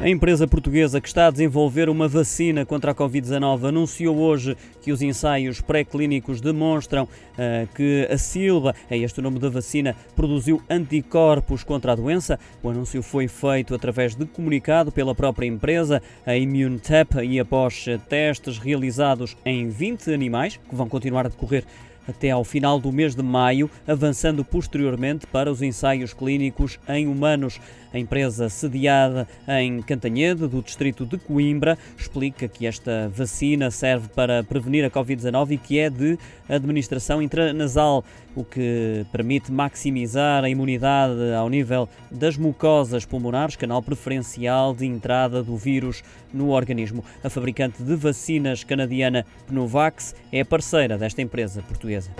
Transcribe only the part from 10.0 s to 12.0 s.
produziu anticorpos contra a